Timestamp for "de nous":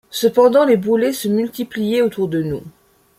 2.27-2.63